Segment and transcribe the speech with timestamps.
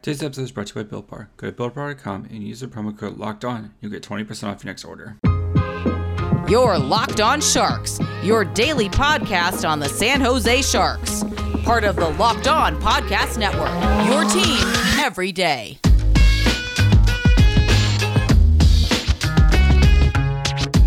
[0.00, 1.28] Today's episode is brought to you by Built Bar.
[1.36, 3.74] Go to BuiltBar.com and use the promo code Locked On.
[3.80, 5.16] You'll get 20% off your next order.
[6.48, 11.24] Your Locked On Sharks, your daily podcast on the San Jose Sharks.
[11.64, 13.68] Part of the Locked On Podcast Network.
[14.08, 15.78] Your team every day.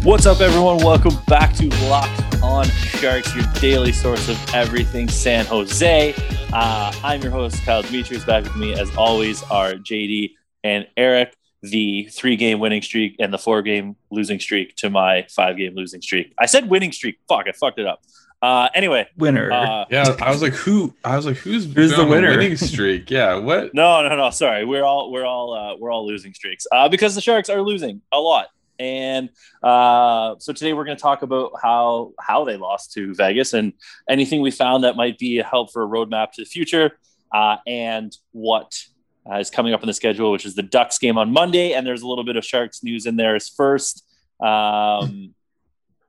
[0.04, 0.78] What's up, everyone?
[0.78, 6.16] Welcome back to Locked On Sharks, your daily source of everything San Jose.
[6.54, 8.26] Uh, I'm your host, Kyle Demetrius.
[8.26, 11.36] Back with me, as always, are JD and Eric.
[11.64, 15.76] The three game winning streak and the four game losing streak to my five game
[15.76, 16.34] losing streak.
[16.40, 17.20] I said winning streak.
[17.30, 18.02] Fuck, I fucked it up.
[18.42, 19.52] Uh, anyway, Winner.
[19.52, 20.92] uh, Yeah, I was like, who?
[21.06, 22.30] I was like, who's Who's the winner?
[22.32, 23.12] Winning streak.
[23.12, 23.36] Yeah.
[23.36, 23.72] What?
[23.76, 24.32] No, no, no.
[24.32, 27.62] Sorry, we're all we're all uh, we're all losing streaks uh, because the Sharks are
[27.62, 28.48] losing a lot.
[28.82, 29.30] And
[29.62, 33.74] uh, so today we're going to talk about how how they lost to Vegas and
[34.10, 36.98] anything we found that might be a help for a roadmap to the future,
[37.32, 38.84] uh, and what
[39.30, 41.74] uh, is coming up in the schedule, which is the Ducks game on Monday.
[41.74, 44.04] And there's a little bit of Sharks news in there as first.
[44.40, 45.36] Um,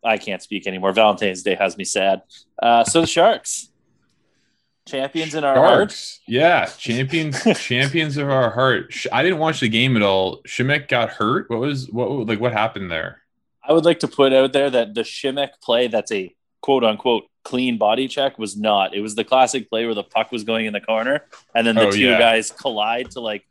[0.03, 0.93] I can't speak anymore.
[0.93, 2.23] Valentine's Day has me sad.
[2.61, 3.69] Uh, so the Sharks,
[4.87, 6.21] champions in our hearts.
[6.27, 8.95] Yeah, champions, champions of our heart.
[9.13, 10.43] I didn't watch the game at all.
[10.43, 11.49] Simek got hurt.
[11.51, 12.09] What was what?
[12.27, 13.23] Like what happened there?
[13.65, 17.25] I would like to put out there that the Simek play that's a quote unquote
[17.45, 18.95] clean body check was not.
[18.95, 21.25] It was the classic play where the puck was going in the corner
[21.55, 22.19] and then the Oh, two yeah.
[22.19, 23.45] guys collide to like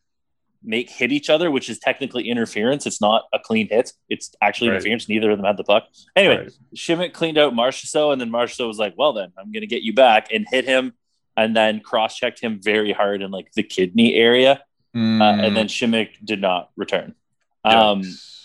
[0.64, 2.86] make hit each other, which is technically interference.
[2.86, 3.94] It's not a clean hit.
[4.10, 4.76] It's actually Right.
[4.76, 5.10] interference.
[5.10, 5.88] Neither of them had the puck.
[6.16, 6.52] Anyway, Right.
[6.76, 9.82] Simek cleaned out Marchessault and then Marchessault was like, well, then I'm going to get
[9.82, 10.94] you back and hit him
[11.42, 14.54] and then cross checked him very hard in like the kidney area.
[14.54, 17.16] Uh, Mm, and then Simek did not return.
[17.64, 18.02] Um,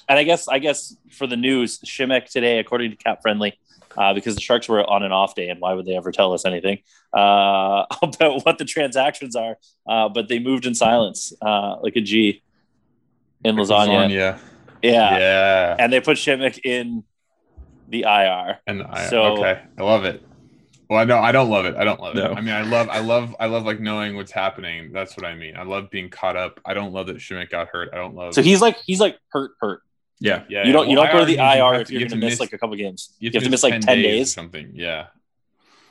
[0.08, 3.58] and I guess I guess for the news, Simek today, according to Cap Friendly,
[3.98, 6.32] uh, because the Sharks were on an off day, and why would they ever tell
[6.32, 6.78] us anything
[7.12, 9.56] uh, about what the transactions are?
[9.88, 12.42] Uh, but they moved in silence, uh, like a G
[13.44, 14.06] in lasagna.
[14.06, 14.38] Lasagna.
[14.82, 15.18] Yeah.
[15.18, 15.76] Yeah.
[15.80, 17.02] and they put Simek in
[17.88, 18.58] the IR.
[18.68, 20.22] And I, So- okay, I love it.
[20.88, 21.74] Well, I know I don't love it.
[21.76, 22.26] I don't love No.
[22.30, 22.36] it.
[22.36, 24.92] I mean, I love, I love, I love like knowing what's happening.
[24.92, 25.56] That's what I mean.
[25.56, 26.60] I love being caught up.
[26.64, 27.90] I don't love that Simek got hurt.
[27.92, 28.34] I don't love.
[28.34, 29.82] So he's like he's like hurt, hurt.
[30.20, 30.44] yeah.
[30.48, 32.02] yeah, you don't you well, don't go to the means you IR if to- you're
[32.02, 33.14] you going to miss, like a couple games.
[33.18, 34.32] You have to miss like ten or days.
[34.32, 34.70] something.
[34.74, 35.06] Yeah.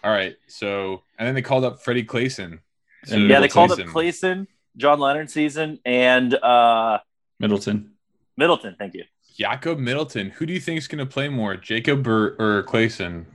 [0.03, 0.35] All right.
[0.47, 2.59] So and then they called up Freddie Claesson.
[3.06, 3.91] So Yeah, they called up Claesson.
[3.91, 7.00] Claesson, John Leonard season, and uh,
[7.39, 7.91] Middleton.
[8.38, 8.75] Middleton.
[8.79, 9.03] Thank you.
[9.38, 10.29] Jacob Middleton.
[10.31, 13.25] Who do you think is going to play more, Jacob or, or Claesson?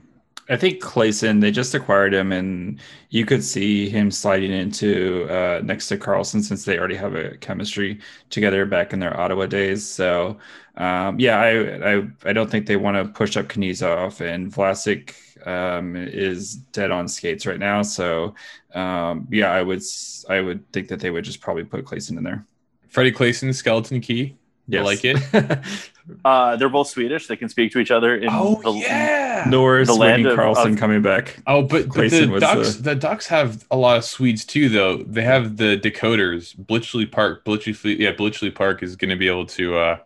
[0.51, 2.77] I think Claesson, they just acquired him, and
[3.09, 7.37] you could see him sliding into uh, next to Karlsson since they already have a
[7.37, 9.87] chemistry together back in their Ottawa days.
[9.87, 10.37] So,
[10.75, 15.15] um, yeah, I, I I don't think they want to push up Knyzhov, and Vlasic
[15.47, 17.81] um, is dead on skates right now.
[17.81, 18.35] So,
[18.75, 19.81] um, yeah, I would
[20.29, 22.45] I would think that they would just probably put Claesson in there.
[22.89, 24.35] Freddie Claesson, skeleton key.
[24.67, 24.85] Yes.
[24.85, 25.17] like it.
[26.25, 27.27] Uh, they're both Swedish.
[27.27, 29.45] They can speak to each other in Oh the, yeah.
[29.47, 31.37] Norris, The land of- Karlsson of- coming back.
[31.47, 34.97] Oh, but, but the Ducks, the- the Ducks have a lot of Swedes too, though.
[34.97, 37.43] They have the Decoders, Bletchley Park.
[37.45, 39.97] Bletchley, yeah, Bletchley Park is going to be able to uh,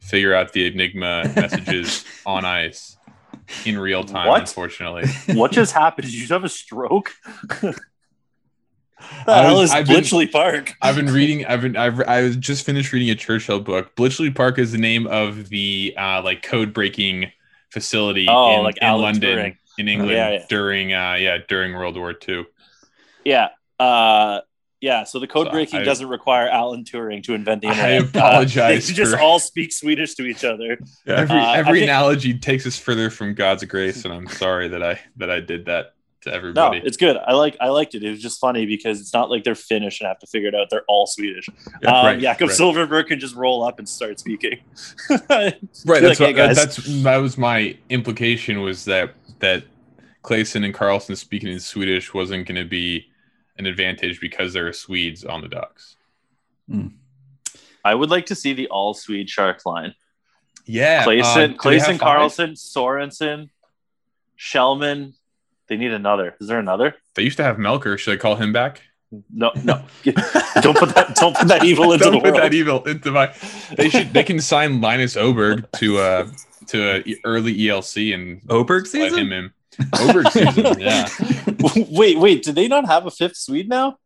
[0.00, 2.96] figure out the Enigma messages on ice
[3.64, 4.28] in real time.
[4.28, 4.40] What?
[4.42, 6.06] Unfortunately, What just happened?
[6.06, 7.12] Did you just have a stroke?
[9.26, 10.74] I was- is I've been- Park?
[10.82, 11.46] I've been reading.
[11.46, 11.76] I've been.
[11.76, 12.00] I've.
[12.02, 13.94] I was just finished reading a Churchill book.
[13.96, 17.30] Bletchley Park is the name of the uh, like code breaking
[17.70, 19.56] facility Oh, in, like in London, Turing.
[19.78, 20.44] in England Yeah, yeah.
[20.48, 22.46] during uh, yeah during World War II.
[23.24, 23.48] Yeah.
[23.78, 24.40] Uh,
[24.80, 25.04] yeah.
[25.04, 28.56] So the code So breaking I- doesn't require Alan Turing to invent the I apologize
[28.56, 30.78] Uh, they just for- all speak Swedish to each other.
[31.06, 31.14] Yeah.
[31.16, 34.82] every Uh, every think- analogy takes us further from God's grace, and I'm sorry that
[34.82, 35.92] I that I did that
[36.22, 36.80] to No, everybody.
[36.84, 37.16] it's good.
[37.16, 37.56] I like.
[37.60, 38.02] I liked it.
[38.02, 40.54] It was just funny because it's not like they're Finnish and have to figure it
[40.54, 40.68] out.
[40.70, 41.48] They're all Swedish.
[41.82, 42.58] Yeah, um, right, Jakob right.
[42.58, 44.58] Silfverberg can just roll up and start speaking.
[45.30, 45.60] right.
[45.60, 49.64] Be like, That's "Hey, that's that was my implication was that that
[50.22, 53.06] Claesson and Karlsson speaking in Swedish wasn't going to be
[53.56, 55.96] an advantage because there are Swedes on the Ducks.
[57.84, 59.94] I would like to see the all Swede Shark line.
[60.66, 61.98] Yeah, Claesson, uh, Claesson.
[61.98, 63.48] Karlsson, Sorensen,
[64.38, 65.14] Shellman.
[65.68, 66.34] They need another.
[66.40, 66.94] Is there another?
[67.14, 67.98] They used to have Melker.
[67.98, 68.82] Should I call him back?
[69.30, 69.82] No, no.
[70.60, 71.12] don't put that.
[71.14, 72.42] Don't put that evil into Don't the put world.
[72.42, 73.32] that evil into my.
[73.76, 74.12] They should.
[74.12, 76.28] They can sign Linus Oberg to uh
[76.68, 79.18] to a early ELC and Oberg let season?
[79.18, 79.50] him in.
[80.00, 81.08] Oberg season, yeah.
[81.90, 82.42] wait, wait.
[82.42, 83.98] Do they not have a fifth Swede now?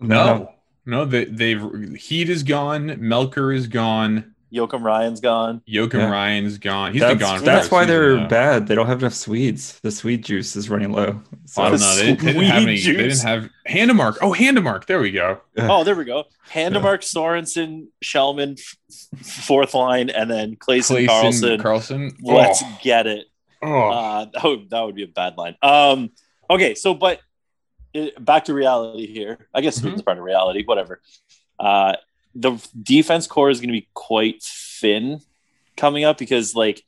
[0.00, 0.52] No,
[0.86, 4.35] no, they they've Heat is gone, Melker is gone.
[4.52, 5.60] Joakim Ryan's gone.
[5.68, 6.10] Joakim Yeah.
[6.10, 6.92] Ryan's gone.
[6.92, 7.38] He's that's been gone.
[7.40, 8.28] For that's why they're now.
[8.28, 8.66] bad.
[8.68, 9.80] They don't have enough Swedes.
[9.80, 11.20] The Swede juice is running low.
[11.46, 11.96] So I don't know.
[11.96, 12.76] They, they didn't have any.
[12.76, 13.22] Sweet They didn't juice.
[13.22, 14.18] have Handemark.
[14.22, 14.86] Oh, Handemark.
[14.86, 15.40] There we go.
[15.58, 16.24] Oh, there we go.
[16.52, 18.76] Handemark, Sorensen, Shellman, f-
[19.18, 21.60] f- fourth line, and then Claesson, Claesson Karlsson.
[21.60, 22.16] Karlsson.
[22.22, 23.26] Let's Oh, get it.
[23.62, 23.88] oh.
[23.90, 25.56] Uh, that would that would be a bad line.
[25.62, 26.10] Um,
[26.48, 27.20] okay, so but
[27.92, 29.48] it, back to reality here.
[29.52, 29.80] I guess Mhm.
[29.82, 30.62] Sweden's part of reality.
[30.64, 31.00] Whatever.
[31.58, 31.94] Uh,
[32.38, 35.20] the defense core is going to be quite thin
[35.76, 36.82] coming up because like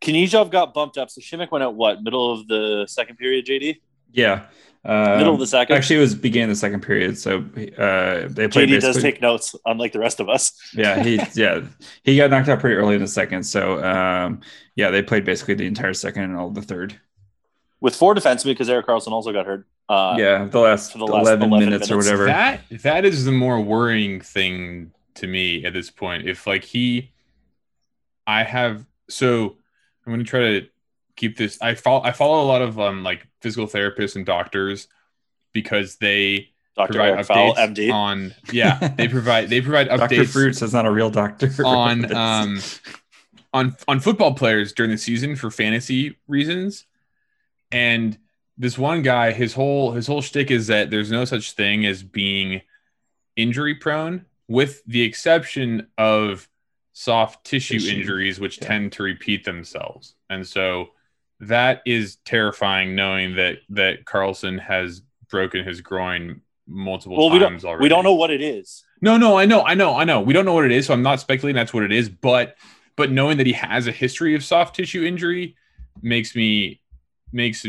[0.00, 1.10] Knyzhov got bumped up.
[1.10, 3.46] So Simek went out what middle of the second period.
[3.46, 3.78] JD
[4.12, 4.46] yeah.
[4.82, 5.76] Um, middle of the second.
[5.76, 7.18] Actually, it was beginning of the second period.
[7.18, 10.52] So uh, they played JD does take notes, unlike the rest of us.
[10.74, 11.62] yeah, he yeah
[12.02, 13.42] he got knocked out pretty early in the second.
[13.42, 14.40] So um,
[14.76, 16.98] yeah, they played basically the entire second and all the third.
[17.80, 19.66] With four defensemen because Erik Karlsson also got hurt.
[19.88, 22.26] Uh, yeah, the last, the last 11, 11 minutes, or whatever.
[22.26, 26.28] That that is the more worrying thing to me at this point.
[26.28, 27.10] If like he,
[28.26, 29.56] I have so
[30.06, 30.66] I'm going to try to
[31.16, 31.60] keep this.
[31.60, 34.88] I follow I follow a lot of um like physical therapists and doctors
[35.52, 36.92] because they Dr.
[36.92, 37.92] provide Eric Fowl, updates MD.
[37.92, 39.98] on yeah they provide they provide updates.
[39.98, 40.14] Dr.
[40.14, 41.50] updates Fruits is not a real doctor.
[41.64, 42.60] on um
[43.52, 46.86] on on football players during the season for fantasy reasons.
[47.72, 48.18] And
[48.58, 52.02] this one guy, his whole his whole shtick is that there's no such thing as
[52.02, 52.62] being
[53.36, 56.48] injury prone, with the exception of
[56.92, 57.96] soft tissue, Tissue.
[57.96, 58.68] injuries, which Yeah.
[58.68, 60.14] tend to repeat themselves.
[60.28, 60.90] And so
[61.40, 67.62] that is terrifying knowing that that Karlsson has broken his groin multiple well, we times
[67.62, 67.82] don't already.
[67.84, 68.84] we don't know what it is.
[69.00, 70.20] No, no, I know, I know, I know.
[70.20, 72.08] We don't know what it is, so I'm not speculating that's what it is.
[72.10, 72.56] But
[72.96, 75.56] but knowing that he has a history of soft tissue injury
[76.02, 76.80] makes me
[77.32, 77.64] makes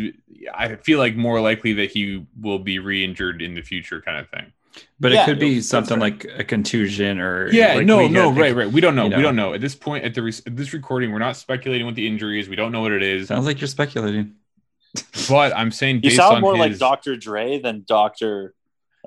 [0.54, 4.30] I feel like more likely that he will be re-injured in the future, kind of
[4.30, 4.52] thing.
[5.00, 6.10] but Yeah, it could be that's something fair.
[6.10, 8.72] like a contusion or Yeah, like no, no, got- right, right.
[8.72, 9.08] We don't know.
[9.10, 11.12] you We don't know at this point at the re- at this recording.
[11.12, 12.50] We're not speculating what the injury is.
[12.50, 13.28] We don't know what it is.
[13.28, 14.36] Sounds like you're speculating.
[15.30, 17.16] But I'm saying You based sound on more like Dr.
[17.16, 18.54] Dre than Dr.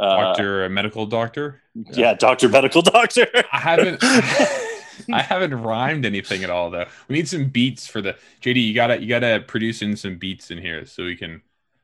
[0.00, 1.60] Uh, doctor, a medical doctor.
[1.92, 2.48] Yeah, Dr.
[2.48, 3.26] Medical Doctor.
[3.52, 4.00] I haven't.
[5.12, 6.87] I haven't rhymed anything at all though.
[7.08, 8.67] We need some beats for the JD.
[8.67, 11.43] You gotta you gotta produce in some beats in here so we can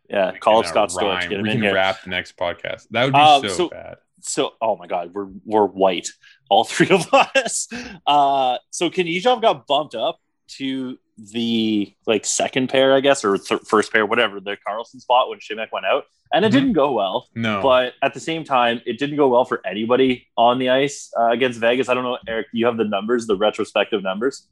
[0.08, 1.22] yeah, we call up uh, Scott Storch.
[1.22, 1.74] Get him We in can here.
[1.74, 2.88] wrap the next podcast.
[2.90, 3.96] That would be Um, so, so- bad.
[4.22, 6.08] So, oh my God, we're we're white,
[6.50, 7.68] all three of us.
[8.06, 10.20] Uh, so Knyzhov got bumped up
[10.58, 10.98] to
[11.32, 15.38] the like second pair, I guess, or th- first pair, whatever, the Karlsson spot when
[15.38, 16.52] Simek went out, and it Mhm.
[16.52, 17.28] didn't go well.
[17.34, 21.12] No, But at the same time, it didn't go well for anybody on the ice
[21.18, 21.88] uh, against Vegas.
[21.88, 22.46] I don't know, Eric.
[22.52, 24.48] You have the numbers, the retrospective numbers.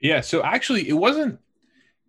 [0.00, 0.20] yeah.
[0.20, 1.40] So actually, it wasn't.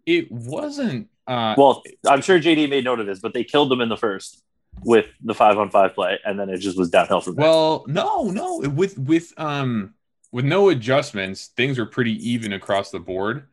[0.06, 1.10] It wasn't.
[1.28, 3.98] Uh, Well, I'm sure JD made note of this, but they killed them in the
[3.98, 4.42] first
[4.86, 7.46] with the five on five play, and then it just was downhill from there.
[7.46, 8.60] well, no, no.
[8.60, 9.94] With with um
[10.32, 13.48] with no adjustments, things were pretty even across the board.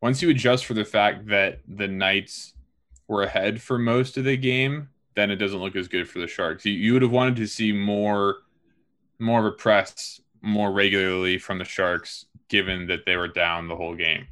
[0.00, 2.54] Once you adjust for the fact that the Knights
[3.08, 6.26] were ahead for most of the game, then it doesn't look as good for the
[6.26, 6.64] Sharks.
[6.64, 8.36] You, you would have wanted to see more
[9.18, 13.74] more of a press more regularly from the Sharks, given that they were down the
[13.74, 14.28] whole game.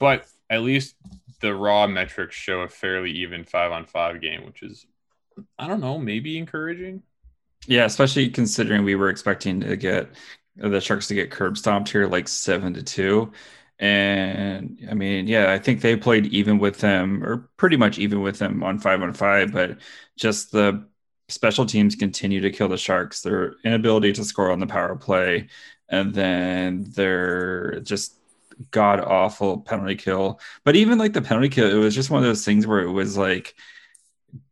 [0.00, 0.96] But at least
[1.40, 4.86] the raw metrics show a fairly even five on five game, which is
[5.58, 7.02] I don't know, maybe encouraging.
[7.66, 10.08] Yeah, especially considering we were expecting to get
[10.56, 13.32] the Sharks to get curb stomped here like seven to two.
[13.78, 18.22] And I mean, yeah, I think they played even with them or pretty much even
[18.22, 19.78] with them on five on five, but
[20.16, 20.86] just the
[21.28, 23.20] special teams continue to kill the Sharks.
[23.22, 25.48] Their inability to score on the power play,
[25.88, 28.14] and then their just
[28.70, 30.40] god awful penalty kill.
[30.64, 32.90] But even like the penalty kill, it was just one of those things where it
[32.90, 33.54] was like,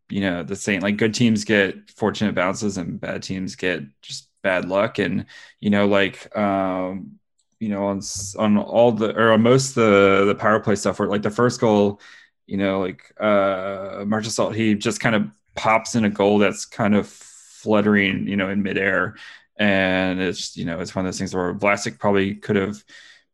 [0.09, 4.29] you know, the same like good teams get fortunate bounces and bad teams get just
[4.43, 4.99] bad luck.
[4.99, 5.27] And,
[5.61, 7.19] you know, like um,
[7.65, 8.03] you know, on
[8.39, 11.61] on all the or on most the the power play stuff where like the first
[11.61, 11.99] goal,
[12.47, 15.23] you know, like uh Marchessault, he just kind of
[15.55, 19.17] pops in a goal that's kind of fluttering, you know, in midair.
[19.57, 22.85] And it's, you know, it's one of those things where Vlasic probably could have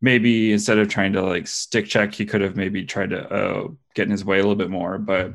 [0.00, 3.68] maybe instead of trying to like stick check, he could have maybe tried to uh,
[3.94, 4.96] get in his way a little bit more.
[4.98, 5.34] But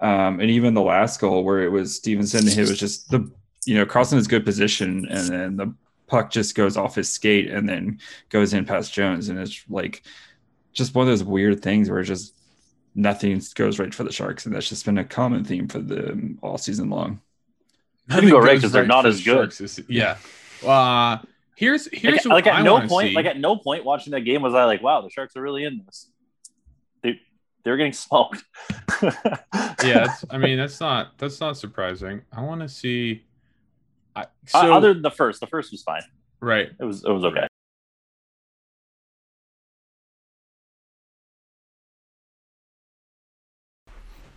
[0.00, 3.28] um, and even the last goal where it was Stevenson, it was just the
[3.64, 5.74] you know Karlsson is good position, and then the
[6.06, 10.02] puck just goes off his skate and then goes in past Jones, and it's like
[10.72, 12.34] just one of those weird things where just
[12.94, 16.38] nothing goes right for the Sharks, and that's just been a common theme for them
[16.42, 17.20] all season long.
[18.10, 19.52] Couldn't go right goes 'cause they're not as the good.
[19.52, 20.16] Sharks yeah.
[20.64, 21.18] Uh,
[21.56, 23.14] here's here's like, what like at I no point, see.
[23.14, 25.64] like at no point watching that game was I like, wow, the Sharks are really
[25.64, 26.08] in this.
[27.02, 27.20] They
[27.64, 28.44] they're getting smoked.
[29.02, 32.22] yeah, that's, I mean that's not that's not surprising.
[32.32, 33.25] I want to see.
[34.16, 36.02] I, so, other than the first, the first was fine.
[36.40, 36.70] Right.
[36.80, 37.46] It was it was okay.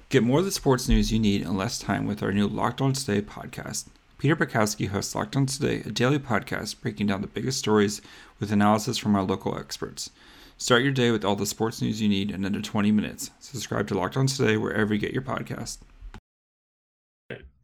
[0.10, 2.82] Get more of the sports news you need in less time with our new Locked
[2.82, 3.88] On Today podcast.
[4.18, 8.02] Peter Bukowski hosts Locked On Today, a daily podcast breaking down the biggest stories
[8.40, 10.10] with analysis from our local experts.
[10.58, 13.30] Start your day with all the sports news you need in under 20 minutes.
[13.40, 15.78] Subscribe to Locked On Today wherever you get your podcast.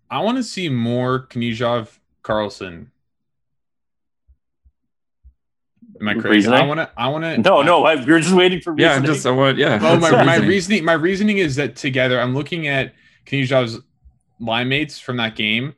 [0.10, 2.88] I want to see more Knyzhov Karlsson.
[6.02, 6.30] Am I crazy?
[6.30, 6.60] Reasoning?
[6.60, 6.92] I want to.
[6.98, 7.38] I want to.
[7.38, 9.82] No, no, I, We're just waiting for Yeah, I'm just, I want, yeah.
[9.82, 10.50] Well, my, the my reasoning.
[10.50, 12.94] reasoning, my reasoning is that together, I'm looking at
[13.26, 13.80] Knyzhov's
[14.40, 15.76] line mates from that game,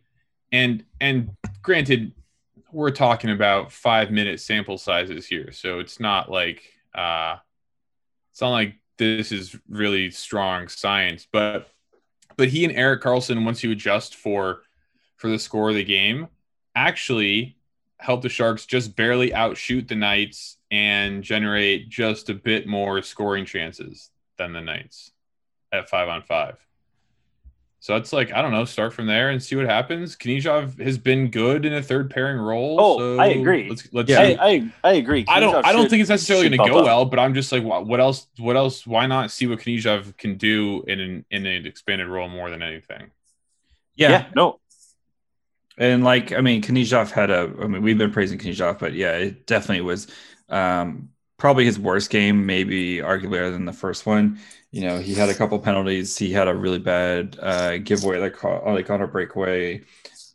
[0.52, 1.30] and and
[1.62, 2.14] granted,
[2.72, 6.64] we're talking about five minute sample sizes here, so it's not like
[6.96, 7.36] uh,
[8.32, 11.70] it's not like this is really strong science, but
[12.38, 14.64] but he and Erik Karlsson, once you adjust for
[15.18, 16.28] for the score of the game,
[16.78, 17.58] actually
[18.00, 23.46] help the Sharks just barely outshoot the Knights and generate just a bit more scoring
[23.46, 25.12] chances than the Knights
[25.72, 26.58] at five on five.
[27.80, 30.16] So it's like I don't know, start from there and see what happens.
[30.16, 32.76] Knyzhov has been good in a third pairing role.
[32.80, 33.70] Oh, so I agree.
[33.70, 34.26] Let's let's Yeah.
[34.28, 34.36] see.
[34.36, 35.26] I, I, I agree.
[35.28, 35.54] I don't.
[35.54, 36.86] Knyzhov I don't should- think it's necessarily going to go up.
[36.86, 38.28] well, but I'm just like, what, what else?
[38.40, 38.86] What else?
[38.86, 42.62] Why not see what Knyzhov can do in an in an expanded role more than
[42.62, 43.12] anything?
[43.96, 44.10] yeah.
[44.10, 44.60] Yeah, no,
[45.78, 49.12] And like, I mean, Knyzhov had a, I mean, we've been praising Knyzhov, but yeah,
[49.14, 50.08] it definitely was
[50.50, 54.40] um, probably his worst game, maybe arguably other than the first one.
[54.72, 56.18] You know, he had a couple penalties.
[56.18, 59.84] He had a really bad uh, giveaway, like, like on a breakaway.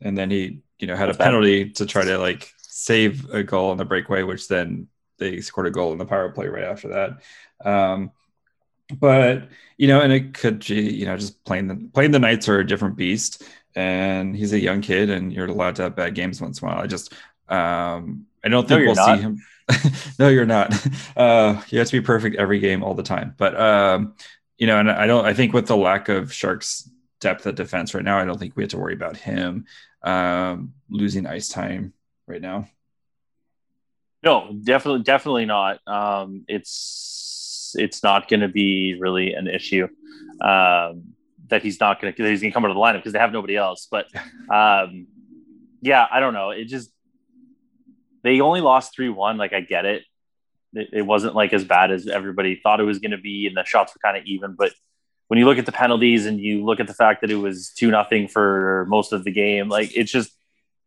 [0.00, 3.70] And then he, you know, had a penalty to try to like save a goal
[3.70, 6.88] on the breakaway, which then they scored a goal in the power play right after
[6.88, 7.22] that.
[7.68, 8.12] Um,
[8.92, 12.58] but you know, and it could, you know, just playing the playing the Knights are
[12.58, 16.40] a different beast and he's a young kid and you're allowed to have bad games
[16.40, 16.82] once in a while.
[16.82, 17.12] I just
[17.48, 19.16] um I don't think you're we'll not.
[19.16, 19.42] see him.
[20.18, 20.74] no, you're not.
[21.16, 23.34] Uh you have to be perfect every game all the time.
[23.38, 24.14] But um,
[24.58, 26.88] you know, and I don't I think with the lack of Sharks
[27.20, 29.66] depth at defense right now, I don't think we have to worry about him
[30.02, 31.92] um losing ice time
[32.26, 32.68] right now.
[34.22, 35.80] no, definitely, definitely not.
[35.86, 39.88] Um, it's it's not going to be really an issue
[40.40, 41.14] um,
[41.52, 43.30] that he's not going to he's going to come of the lineup because they have
[43.30, 43.86] nobody else.
[43.90, 44.06] But
[44.50, 45.06] um,
[45.82, 46.50] yeah, I don't know.
[46.50, 46.90] It just
[48.22, 49.36] they only lost three one.
[49.36, 50.02] Like I get it.
[50.72, 50.88] it.
[50.92, 53.64] It wasn't like as bad as everybody thought it was going to be, and the
[53.64, 54.54] shots were kind of even.
[54.54, 54.72] But
[55.28, 57.70] when you look at the penalties and you look at the fact that it was
[57.76, 60.32] two nothing for most of the game, like it's just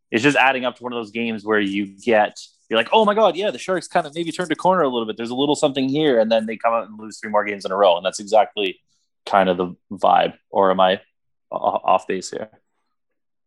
[0.09, 3.05] it's just adding up to one of those games where you get you're like, oh
[3.05, 5.15] my god, yeah, the Sharks kind of maybe turned a corner a little bit.
[5.15, 7.65] There's a little something here, and then they come out and lose three more games
[7.65, 8.79] in a row, and that's exactly
[9.25, 10.33] kind of the vibe.
[10.49, 11.01] Or am I
[11.51, 12.49] off base here?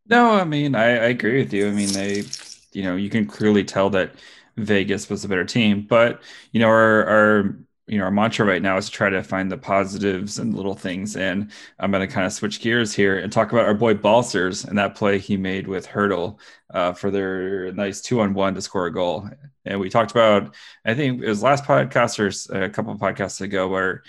[0.06, 1.68] No, I mean, I, I agree with you.
[1.68, 2.24] I mean, they,
[2.72, 4.12] you know, you can clearly tell that
[4.56, 7.56] Vegas was a better team, but you know, our, our,
[7.86, 10.74] you know, our mantra right now is to try to find the positives and little
[10.74, 11.16] things.
[11.16, 14.64] And I'm going to kind of switch gears here and talk about our boy Balcers
[14.64, 16.38] and that play he made with Hertl
[16.72, 19.28] uh, for their nice two on one to score a goal.
[19.64, 20.54] And we talked about,
[20.84, 24.02] I think it was last podcast or a couple of podcasts ago where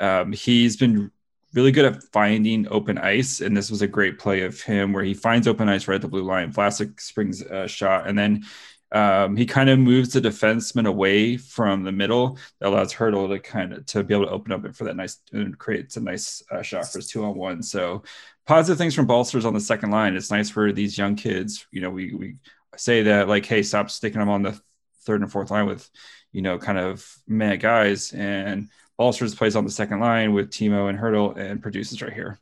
[0.00, 1.10] um, he's been
[1.54, 3.40] really good at finding open ice.
[3.40, 6.02] And this was a great play of him where he finds open ice right at
[6.02, 6.52] the blue line.
[6.52, 8.44] Vlasic springs a shot, and then
[8.92, 12.38] um, he kind of moves the defenseman away from the middle.
[12.60, 14.96] That allows Hertl to kind of to be able to open up it for that
[14.96, 17.62] nice and creates a nice uh, shot for his two on one.
[17.62, 18.02] So
[18.46, 20.16] positive things from Balcers on the second line.
[20.16, 21.66] It's nice for these young kids.
[21.70, 22.36] You know, we we
[22.76, 24.58] say that like, hey, stop sticking them on the
[25.02, 25.88] third and fourth line with,
[26.32, 30.90] you know, kind of mad guys and Balcers plays on the second line with Timo
[30.90, 32.38] and Hertl and produces right here.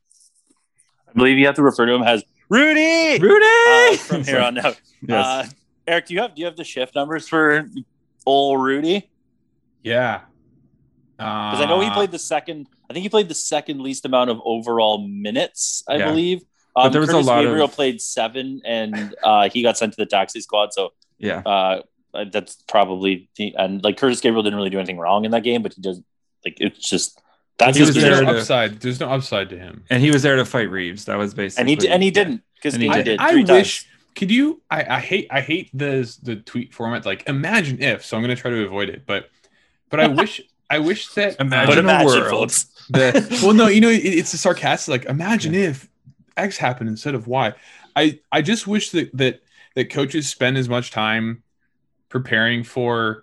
[1.09, 4.59] I believe you have to refer to him as Rudy Rudy uh, from here on
[4.59, 4.81] out.
[5.07, 5.25] Yes.
[5.27, 5.47] Uh,
[5.87, 7.69] Eric, do you have do you have the shift numbers for
[8.25, 9.09] old Rudy?
[9.83, 10.23] Yeah.
[11.19, 12.67] Because I know he played the second.
[12.89, 15.85] I think he played the second least amount of overall minutes.
[15.87, 16.09] I Yeah.
[16.09, 16.41] believe.
[16.75, 19.77] But Um, there was a Curtis lot of- Gabriel played seven, and uh, he got
[19.79, 20.73] sent to the taxi squad.
[20.73, 21.39] So yeah.
[21.41, 21.83] uh,
[22.33, 25.63] that's probably the, and like Curtis Gabriel didn't really do anything wrong in that game,
[25.63, 26.01] but he does
[26.47, 27.21] like it's just
[27.59, 28.81] that's He his was There's there no to- upside.
[28.81, 29.85] There's no upside to him.
[29.91, 31.05] And he was there to fight Reaves.
[31.07, 33.05] That was basically and he and he didn't because he he did.
[33.05, 33.85] did I three wish.
[33.85, 33.93] times.
[34.15, 34.63] Could you?
[34.71, 35.27] I, I hate.
[35.31, 37.05] I hate the the tweet format.
[37.05, 38.05] Like, imagine if.
[38.05, 39.03] So I'm going to try to avoid it.
[39.07, 39.29] But,
[39.91, 40.41] but I wish.
[40.71, 42.29] I wish that Imagine But a world.
[42.31, 42.65] folks.
[42.91, 45.89] the well no you know it, it's a sarcastic like imagine if
[46.37, 47.53] x happened instead of y
[47.95, 49.43] i i just wish that that
[49.77, 51.45] that coaches spend as much time
[52.09, 53.23] preparing for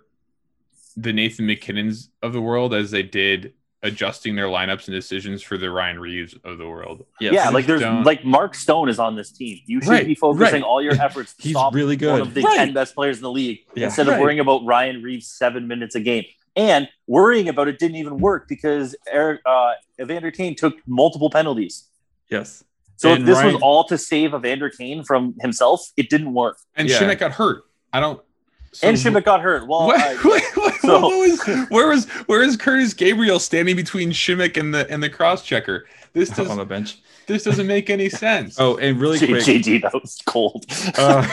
[0.96, 5.58] the nathan MacKinnons of the world as they did adjusting their lineups and decisions for
[5.58, 7.34] the ryan Reaves of the world Yes.
[7.34, 9.58] Yeah, like there's Don't- like Mark Stone is on this team.
[9.66, 10.62] You should Right, be focusing right.
[10.62, 12.20] all your efforts to He's stop really one good.
[12.22, 12.56] of the Right.
[12.56, 13.86] ten best players in the league Yeah.
[13.86, 14.22] instead of Right.
[14.22, 16.24] worrying about Ryan Reaves seven minutes a game.
[16.56, 21.88] And worrying about it didn't even work because Eric uh, Evander Kane took multiple penalties.
[22.30, 22.64] Yes.
[22.96, 26.32] So And if this Ryan- was all to save Evander Kane from himself, it didn't
[26.32, 26.56] work.
[26.76, 26.98] And Yeah.
[26.98, 27.64] Schmidt got hurt.
[27.92, 28.20] I don't.
[28.74, 29.66] So and Schmidt got hurt.
[29.68, 33.76] Well, What, I- what, what- so- what was where was where is Curtis Gabriel standing
[33.76, 35.86] between Simek and the and the cross checker?
[36.12, 36.98] This on the bench.
[37.26, 38.58] This doesn't make any sense.
[38.60, 39.42] Oh, and really J- quick.
[39.42, 40.66] JD, that was cold.
[40.98, 41.26] Uh,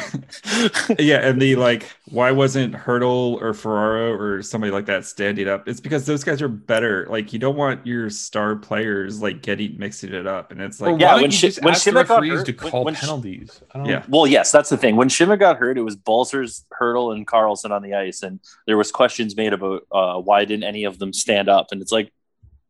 [1.00, 5.67] yeah, and the like, why wasn't Hertl or Ferraro or somebody like that standing up?
[5.67, 7.07] It's because those guys are better.
[7.10, 10.91] Like, you don't want your star players like getting mixing it up, and it's Or
[10.91, 12.51] like, Yeah, why when don't you Shi- just when ask the Schmidt got hurt- to
[12.53, 13.62] when- call when Sch- penalties?
[13.74, 14.03] I don't, Yeah.
[14.07, 14.95] Well, yes, that's the thing.
[14.95, 18.77] When Schmidt got hurt, it was Balcers, Hertl, and Karlsson on the ice, and there
[18.77, 21.67] was questions made about uh, why didn't any of them stand up?
[21.71, 22.12] And it's like,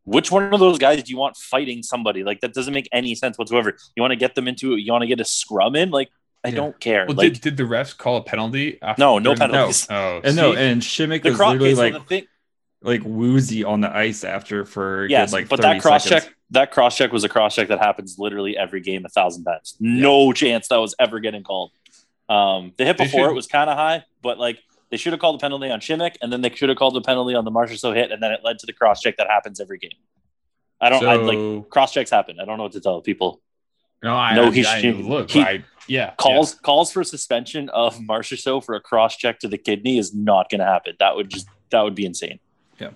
[0.04, 2.24] which one of those guys do you want fighting somebody?
[2.24, 3.76] Like that doesn't make any sense whatsoever.
[3.96, 5.90] You want to get them into you want to get a scrum in?
[5.90, 6.10] Like
[6.44, 6.54] I Yeah.
[6.56, 7.06] don't care.
[7.06, 8.78] Well, like did, did the refs call a penalty?
[8.82, 9.86] After no, no during the- penalties.
[9.90, 12.24] Oh, and no, and Simek The was cross literally like thing,
[12.82, 16.24] like woozy on the ice after for a yes, good, like but that cross seconds.
[16.24, 19.44] check, that cross check was a cross check that happens literally every game a thousand
[19.44, 19.76] times.
[19.78, 21.70] No chance that was ever getting called.
[22.28, 24.58] Um, the hit before should- it was kind of high, but like
[24.92, 27.00] they should have called the penalty on Simek, and then they should have called the
[27.00, 29.58] penalty on the Marchessault hit, and then it led to the cross check that happens
[29.58, 29.90] every game.
[30.82, 32.38] I don't I, like cross checks happen.
[32.38, 33.40] I don't know what to tell people.
[34.02, 38.64] No, I No, he I, look, he- I yeah, Calls calls for suspension of Marchessault
[38.64, 40.94] for a cross check to the kidney is not going to happen.
[40.98, 42.38] That would just that would be insane.
[42.78, 42.88] yeah.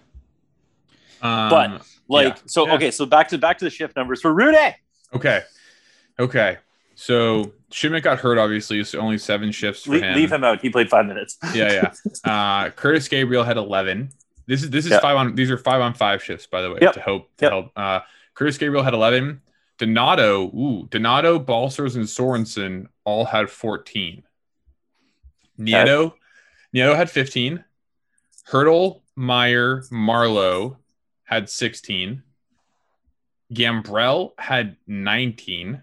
[1.23, 2.43] Um, But- Like Yeah.
[2.47, 2.75] so, Yeah.
[2.75, 2.91] okay.
[2.93, 4.59] So back to back to the shift numbers for Rudy.
[5.15, 5.41] okay,
[6.21, 6.59] okay.
[6.99, 8.39] So Schmidt got hurt.
[8.39, 10.17] Obviously, so only seven shifts for Le- him.
[10.17, 10.61] leave him out.
[10.63, 11.37] He played five minutes.
[11.55, 11.93] Yeah, yeah.
[12.65, 14.09] Uh, Curtis Gabriel had eleven.
[14.47, 15.01] This is this is Yeah.
[15.01, 15.35] five on.
[15.35, 16.79] These are five on five shifts, by the way.
[16.81, 16.95] Yep.
[16.95, 17.53] To help to Yep.
[17.53, 17.73] help.
[17.77, 18.01] Uh,
[18.35, 19.43] Curtis Gabriel had eleven.
[19.79, 24.23] Donato, ooh, Donato, Balcers, and Sorensen all had fourteen.
[25.61, 26.15] Nieto,
[26.75, 27.63] Nieto had fifteen.
[28.51, 30.77] Hertl, Meier, Marleau
[31.25, 32.23] had sixteen.
[33.53, 35.83] Gambrell had nineteen.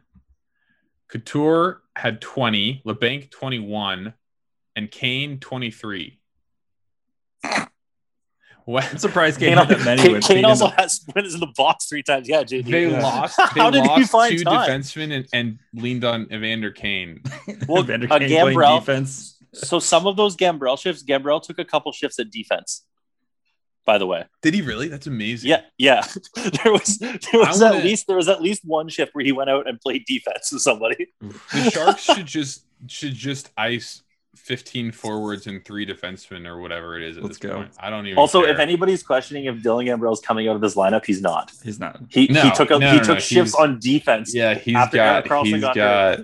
[1.10, 2.82] Couture had twenty.
[2.86, 4.14] Labanc twenty-one
[4.76, 6.20] and Kane 23.
[7.44, 7.68] I'm
[8.66, 9.00] What?
[9.00, 10.02] surprised Kane Kane, had that many.
[10.02, 12.28] Kane, with Kane also in the- has wins in the box three times.
[12.30, 12.72] Yeah, JD.
[12.72, 13.02] They Yeah.
[13.04, 13.38] lost.
[13.54, 14.70] They How did he lost find two time?
[14.70, 17.22] defensemen and, and leaned on Evander Kane.
[17.68, 19.38] Well, Vander uh, Kane playing Gambrell- defense.
[19.54, 22.84] So some of those Gambrell shifts, Gambrell took a couple shifts at defense.
[23.86, 24.88] By the way, Did he really?
[24.88, 25.50] That's amazing.
[25.50, 26.06] yeah, yeah.
[26.64, 29.32] there was there was wanna- at least there was at least one shift where he
[29.34, 31.08] went out and played defense with somebody.
[31.22, 34.02] The Sharks should just should just ice
[34.36, 37.56] 15 forwards and three defensemen or whatever it is at Let's this go.
[37.58, 37.72] point.
[37.80, 38.52] I don't even Also, care.
[38.52, 41.52] if anybody's questioning if Dylan Gambrell's coming out of this lineup, he's not.
[41.64, 42.00] He's not.
[42.10, 44.34] He No, he took a, no, he no, took no, shifts on defense.
[44.34, 46.20] yeah, he's after Erik got Karlsson he's got got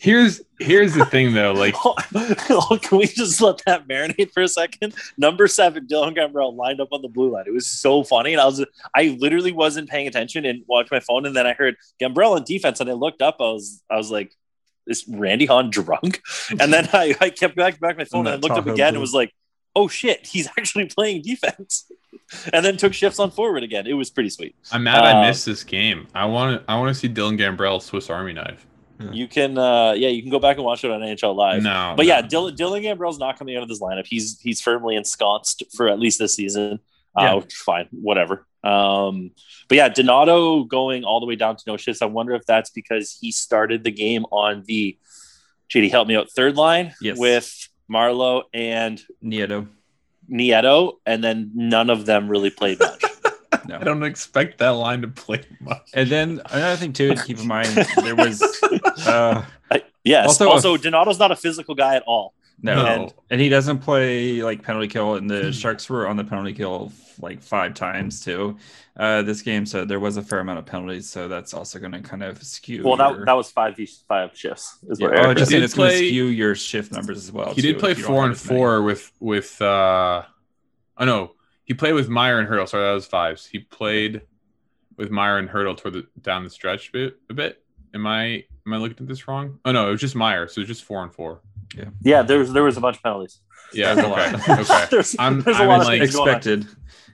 [0.00, 1.74] Here's here's the thing though, like
[2.82, 4.94] Can we just let that marinate for a second?
[5.18, 7.44] Number seven, Dylan Gambrell lined up on the blue line.
[7.46, 11.00] It was so funny, and I was I literally wasn't paying attention and watched my
[11.00, 13.36] phone, and then I heard Gambrell on defense, and I looked up.
[13.40, 14.32] I was I was like,
[14.86, 16.22] "Is Randy Hahn drunk?"
[16.58, 18.72] And then I, I kept back back my phone, On and I looked up Tahoe
[18.72, 19.34] again, and was like,
[19.76, 21.92] "Oh shit, he's actually playing defense."
[22.54, 23.86] And then took shifts on forward again.
[23.86, 24.54] It was pretty sweet.
[24.72, 26.06] I'm mad Uh, I missed this game.
[26.14, 28.66] I want to I want to see Dylan Gambrell Swiss Army knife.
[29.12, 31.62] You can, uh, yeah, you can go back and watch it on NHL Live.
[31.62, 32.08] No, But no.
[32.08, 34.06] yeah, Dylan, Dylan Gambrell's not coming out of this lineup.
[34.06, 36.80] He's he's firmly ensconced for at least this season.
[37.18, 37.32] Yeah.
[37.32, 38.46] Uh, which is fine, whatever.
[38.62, 39.32] Um,
[39.68, 42.02] but yeah, Donato going all the way down to no shifts.
[42.02, 44.96] I wonder if that's because he started the game on the
[45.74, 47.18] JD help me out third line Yes.
[47.18, 49.66] with Marleau and Nieto.
[50.30, 53.02] Nieto, and then none of them really played much.
[53.66, 53.76] No.
[53.80, 55.88] I don't expect that line to play much.
[55.94, 57.68] And then another thing too to keep in mind,
[58.02, 58.42] there was
[59.06, 60.26] uh I- yes.
[60.28, 62.34] Also, Also, a- Donato's not a physical guy at all.
[62.62, 62.86] no, No.
[62.86, 66.52] And, and he doesn't play like penalty kill, and the Sharks were on the penalty
[66.52, 68.56] kill like five times too.
[68.96, 71.92] Uh, this game, so there was a fair amount of penalties, so that's also going
[71.92, 72.82] to kind of skew.
[72.84, 74.78] Well, that, your- that was five five shifts.
[74.88, 77.16] Is yeah, what oh, just He saying did it's going to skew your shift numbers
[77.18, 77.54] as well.
[77.54, 80.22] He too, did play if you don't four have and four with with uh
[80.98, 81.32] oh no,
[81.70, 82.68] he played with Meier and Hertl.
[82.68, 83.46] Sorry, that was fives.
[83.46, 84.22] He played
[84.96, 87.62] with Meier and Hertl toward the down the stretch a bit a bit.
[87.94, 89.60] Am I am I looking at this wrong?
[89.64, 91.42] Oh no, it was just Meier, so it was just four and four.
[91.76, 92.22] Yeah, Yeah.
[92.22, 93.38] there was there was a bunch of penalties.
[93.72, 94.34] Yeah, There's a lot.
[94.34, 94.52] okay.
[94.62, 94.86] okay.
[94.90, 96.36] there's, I'm- there's a I'm lot of like, things going on.
[96.38, 96.66] expected.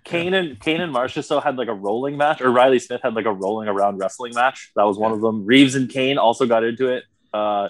[0.04, 3.26] Kane and Kane and Marchessault had like a rolling match, or Reilly Smith had like
[3.26, 4.72] a rolling around wrestling match.
[4.74, 5.44] That was one of them.
[5.44, 7.04] Reaves and Kane also got into it.
[7.34, 7.68] Uh,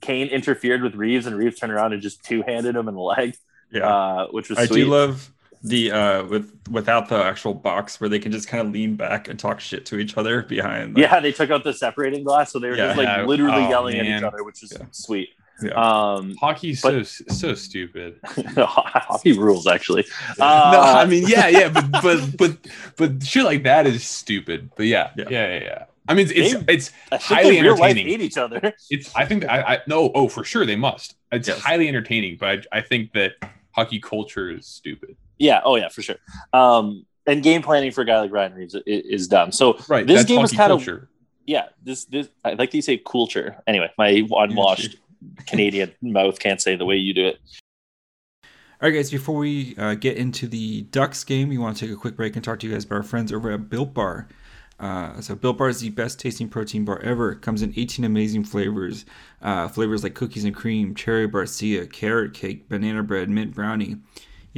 [0.00, 3.00] Kane interfered with Reaves, and Reaves turned around and just two handed him in the
[3.00, 3.34] leg,
[3.72, 4.84] Yeah, uh, which was I sweet.
[4.84, 8.72] do love the uh with without the actual box where they can just kind of
[8.72, 10.94] lean back and talk shit to each other behind.
[10.94, 12.86] like- yeah, they took out the separating glass, so they were Yeah.
[12.88, 13.24] just like Yeah.
[13.24, 14.86] literally Oh, yelling at each other, which is Yeah.
[14.92, 15.30] sweet.
[15.60, 15.70] Yeah.
[15.72, 18.20] Um, Hockey's But- so so stupid.
[18.56, 20.04] hockey rules, actually.
[20.38, 22.56] no, Uh, I mean, yeah, yeah, but but but
[22.96, 24.70] but shit like that is stupid.
[24.76, 25.24] But yeah, Yeah.
[25.30, 25.84] yeah, yeah, yeah.
[26.08, 28.06] I mean, it's They- it's I highly in real life entertaining.
[28.20, 28.72] hate each other.
[28.90, 29.14] it's.
[29.16, 30.10] I think I, I no.
[30.14, 31.16] Oh, for sure they must.
[31.32, 31.58] It's Yes.
[31.60, 33.32] highly entertaining, but I, I think that
[33.72, 35.16] hockey culture is stupid.
[35.38, 35.60] Yeah.
[35.64, 36.16] Oh, yeah, for sure.
[36.52, 39.52] Um, and game planning for a guy like Ryan Reaves is, is dumb.
[39.52, 40.06] So Right.
[40.06, 41.08] This game was kinda- culture.
[41.46, 43.56] yeah, this this I like to say culture.
[43.66, 44.96] Anyway, my unwashed
[45.46, 47.38] Canadian mouth can't say the way you do it.
[48.80, 51.92] All right, guys, before we uh, get into the Ducks game, we want to take
[51.94, 54.28] a quick break and talk to you guys about our friends over at Built Bar.
[54.78, 57.32] Uh, so, Built Bar is the best tasting protein bar ever.
[57.32, 59.04] It comes in 18 amazing flavors.
[59.42, 63.96] Uh, flavors like cookies and cream, cherry barcia, carrot cake, banana bread, mint brownie.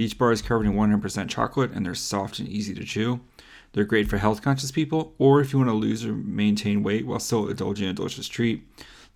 [0.00, 3.20] Each bar is covered in 100% chocolate and they're soft and easy to chew.
[3.72, 7.06] They're great for health conscious people or if you want to lose or maintain weight
[7.06, 8.66] while still indulging in a delicious treat.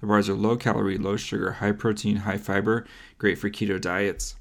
[0.03, 4.37] The bars are low calorie, low sugar, high protein, high fiber, great for keto diets.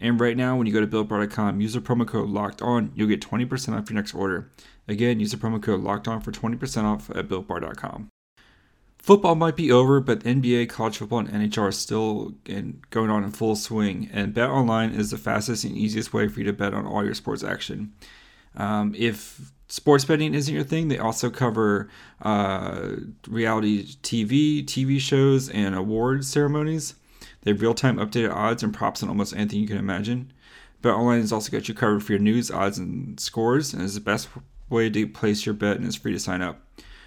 [0.00, 2.90] And right now, when you go to BuiltBar.com, use the promo code Locked On.
[2.94, 4.50] You'll get 20% off your next order.
[4.88, 8.08] Again, use the promo code Locked On for 20% off at BuiltBar.com.
[9.02, 13.24] Football might be over, but NBA, college football, and NHL are still in, going on
[13.24, 14.08] in full swing.
[14.12, 17.04] And Bet Online is the fastest and easiest way for you to bet on all
[17.04, 17.92] your sports action.
[18.54, 22.90] Um, if sports betting isn't your thing, they also cover uh,
[23.26, 26.94] reality TV, TV shows, and award ceremonies.
[27.40, 30.32] They have real time updated odds and props on almost anything you can imagine.
[30.80, 33.96] Bet Online has also got you covered for your news, odds, and scores, and is
[33.96, 34.28] the best
[34.68, 36.61] way to place your bet and it's free to sign up.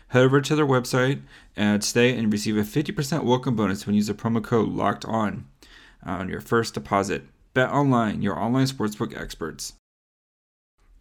[0.10, 1.22] Head over to their website
[1.58, 5.06] uh, today and receive a 50% welcome bonus when you use the promo code LOCKED
[5.06, 5.48] ON
[6.04, 7.24] on your first deposit.
[7.54, 9.74] Bet online, your online sportsbook experts.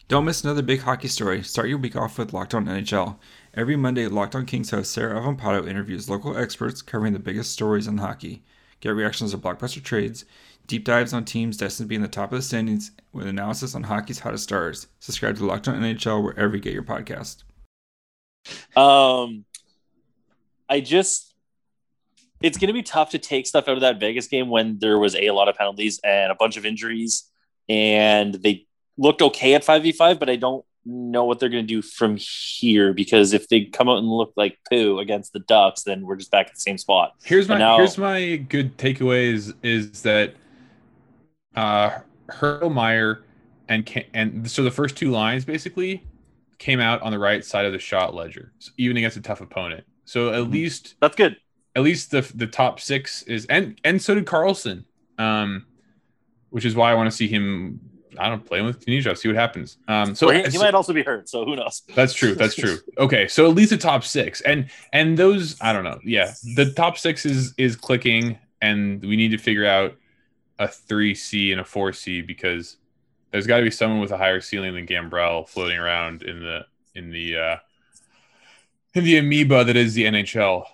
[0.09, 1.43] Don't miss another big hockey story.
[1.43, 3.17] Start your week off with Locked On NHL.
[3.55, 7.87] Every Monday, Locked On Kings host Sarah Avampado interviews local experts covering the biggest stories
[7.87, 8.43] in hockey.
[8.81, 10.25] Get reactions to blockbuster trades,
[10.67, 13.75] deep dives on teams destined to be in the top of the standings, with analysis
[13.75, 14.89] on hockey's hottest stars.
[15.01, 17.45] Subscribe to Locked On NHL wherever you get your podcast.
[18.77, 19.45] Um,
[20.69, 21.35] I just,
[22.43, 24.99] it's going to be tough to take stuff out of that Vegas game when there
[24.99, 27.31] was a, a lot of penalties and a bunch of injuries,
[27.69, 31.67] and they looked okay at five v five, but I don't know what they're going
[31.67, 35.41] to do from here because if they come out and look like poo against the
[35.41, 37.15] Ducks, then we're just back at the same spot.
[37.25, 40.35] Here's my now- here's my good takeaways is, that
[41.57, 43.23] uh Hurlmeyer
[43.69, 46.05] and and so the first two lines basically
[46.59, 49.41] came out on the right side of the shot ledger, so even against a tough
[49.41, 49.85] opponent.
[50.05, 51.37] So at least That's good.
[51.77, 54.85] at least the the top six is and and so did Karlsson,
[55.19, 55.67] um,
[56.51, 57.81] which is why I want to see him.
[58.17, 59.17] I don't play with Tunisia.
[59.17, 59.79] See what happens.
[59.89, 61.83] Um, so So he, he might also be hurt, so who knows?
[61.97, 62.37] that's true.
[62.37, 62.79] That's true.
[62.99, 65.99] Okay, so at least the top six, and and those I don't know.
[66.05, 69.97] Yeah, the top six is is clicking, and we need to figure out
[70.61, 72.77] a three C and a four C because
[73.35, 76.65] there's got to be someone with a higher ceiling than Gambrell floating around in the
[76.95, 77.57] in the uh,
[78.95, 80.65] in the amoeba that is the NHL.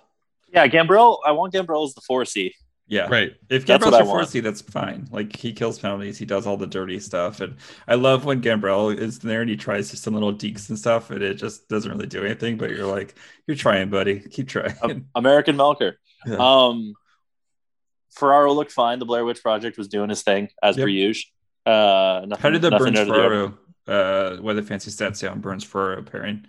[0.53, 1.17] Yeah, Gambrell.
[1.25, 2.53] I want Gambrell as the four C.
[2.85, 3.07] Yeah.
[3.09, 3.31] Right.
[3.49, 5.07] If That's Gambrell's what your 4C, that's fine.
[5.11, 7.55] Like he kills penalties, he does all the dirty stuff, and
[7.87, 11.09] I love when Gambrell is there and he tries just some little deeks and stuff,
[11.09, 12.57] and it just doesn't really do anything.
[12.57, 13.15] But you're like,
[13.47, 14.19] you're trying, buddy.
[14.19, 15.07] Keep trying.
[15.15, 15.93] American Melker.
[16.27, 16.35] Yeah.
[16.37, 16.93] Um,
[18.11, 18.99] Ferraro looked fine.
[18.99, 20.83] The Blair Witch Project was doing his thing as Yep.
[20.85, 21.31] per usual.
[21.65, 23.51] Uh, nothing, How did the Burns out of the ordinary.
[23.85, 24.37] Ferraro?
[24.37, 26.45] Uh, what the fancy stats say on Burns Ferraro pairing?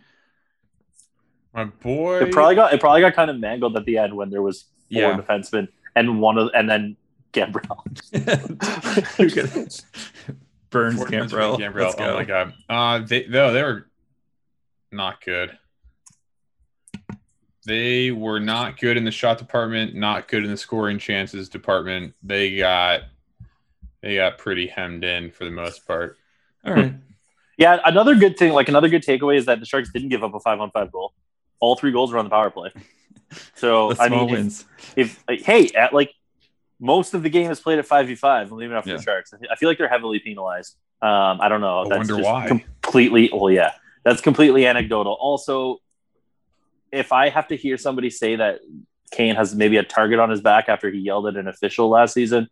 [1.55, 2.21] My boy.
[2.23, 4.63] It probably got it probably got kind of mangled at the end when there was
[4.91, 5.17] four Yeah.
[5.19, 6.97] defensemen and one of and then
[7.33, 7.83] Gambrell.
[10.71, 11.59] Burns Fort Gambrell.
[11.59, 12.05] Benjamin Let's go.
[12.13, 12.55] Oh my god.
[12.69, 13.87] Uh they no, they were
[14.91, 15.59] not good.
[17.65, 22.15] They were not good in the shot department, not good in the scoring chances department.
[22.23, 23.03] They got
[24.03, 26.17] they got pretty hemmed in for the most part.
[26.65, 26.95] All right.
[27.59, 30.35] Yeah, another good thing, like another good takeaway, is that the Sharks didn't give up
[30.35, 31.13] a five on five goal.
[31.61, 32.71] All three goals were on the power play.
[33.55, 34.67] So The I small mean, wins.
[34.95, 36.13] if, like, hey, at like
[36.79, 38.51] most of the game is played at five v five.
[38.53, 38.97] I'm leaving it up Yeah.
[38.97, 39.33] the Sharks.
[39.51, 40.77] I feel like they're heavily penalized.
[41.01, 41.81] Um, I don't know.
[41.81, 42.47] I That's wonder just why.
[42.47, 43.31] Completely.
[43.33, 43.73] Well, yeah,
[44.05, 45.15] that's completely anecdotal.
[45.19, 45.79] Also,
[46.91, 48.61] if I have to hear somebody say that
[49.13, 52.13] Kane has maybe a target on his back after he yelled at an official last
[52.13, 52.49] season,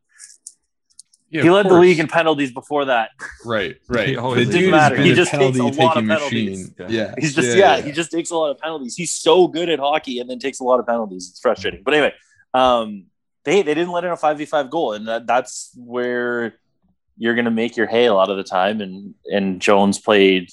[1.31, 3.11] Yeah, he of led the league in penalties before that.
[3.45, 4.09] right, right.
[4.09, 4.55] He always the does.
[4.61, 4.97] dude Doesn't matter.
[5.03, 6.71] He just takes a lot of penalties.
[6.71, 6.75] machine.
[6.79, 6.87] Yeah.
[6.89, 7.15] Yeah.
[7.19, 8.97] He's just yeah, he just takes a lot of penalties.
[8.97, 11.29] He's so good at hockey and then takes a lot of penalties.
[11.31, 11.83] It's frustrating.
[11.85, 12.15] But anyway,
[12.53, 13.07] um,
[13.45, 16.55] they they didn't let in a five v five goal, and that, that's where
[17.17, 18.81] you're going to make your hay a lot of the time.
[18.81, 20.51] And and Jones played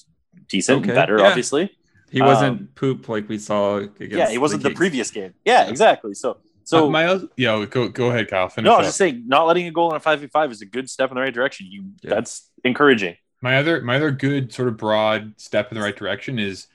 [0.47, 1.27] decent, Okay, better, yeah.
[1.27, 1.71] obviously.
[2.09, 3.77] He wasn't um, poop like we saw.
[3.77, 4.77] Against yeah, he wasn't the Kings.
[4.77, 5.33] previous game.
[5.43, 5.69] Yeah, Yeah.
[5.69, 6.13] exactly.
[6.13, 8.49] So So Uh, my oth- yeah, go go ahead, Kyle.
[8.49, 8.79] Finish no, I up.
[8.79, 10.89] was just saying, not letting a goal in a five v five is a good
[10.89, 11.67] step in the right direction.
[11.69, 12.09] You Yeah.
[12.15, 13.15] that's encouraging.
[13.41, 16.67] my other my other good sort of broad step in the right direction is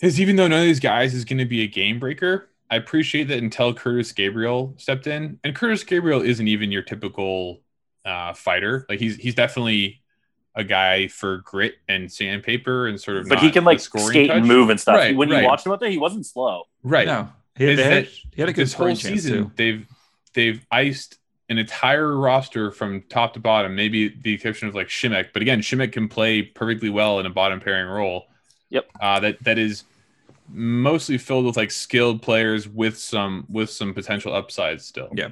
[0.00, 2.74] is even though none of these guys is going to be a game breaker, I
[2.76, 7.60] appreciate that until Curtis Gabriel stepped in, and Curtis Gabriel isn't even your typical
[8.04, 8.84] uh, fighter.
[8.88, 10.02] Like he's he's definitely
[10.56, 13.28] a guy for grit and sandpaper and sort of.
[13.28, 14.96] But he can like scoring skate and move and stuff.
[14.96, 15.42] Right, when right.
[15.42, 16.64] you watched him out there, he wasn't slow.
[16.82, 17.06] Right.
[17.06, 17.28] No,
[17.62, 19.52] he, Is they had, that he had a good this whole season too.
[19.56, 19.86] they've
[20.34, 25.28] they've iced an entire roster from top to bottom, maybe the exception of like Shimek.
[25.32, 28.26] But again, Shimek can play perfectly well in a bottom pairing role.
[28.70, 28.86] Yep.
[29.00, 29.84] Uh, that that is
[30.48, 35.08] mostly filled with like skilled players with some with some potential upsides still.
[35.14, 35.28] Yeah.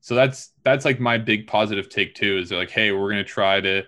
[0.00, 2.38] So that's that's like my big positive take too.
[2.38, 3.84] Is they're like, hey, we're gonna try to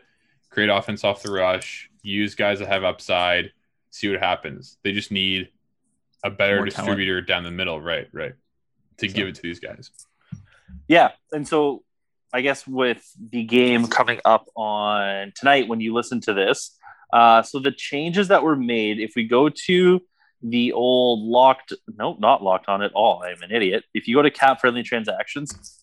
[0.50, 3.52] create offense off the rush, use guys that have upside,
[3.90, 4.78] see what happens.
[4.82, 5.50] They just need
[6.24, 6.76] a better More talent.
[6.76, 8.08] distributor down the middle, right?
[8.12, 8.32] Right.
[8.98, 9.90] To So- give it to these guys.
[10.88, 11.82] Yeah, and so
[12.32, 16.76] I guess with the game coming up on tonight, when you listen to this,
[17.12, 20.02] uh, so the changes that were made, if we go to
[20.42, 23.22] the old locked, no, not locked on at all.
[23.22, 23.84] I'm an idiot.
[23.94, 25.82] If you go to cap friendly transactions,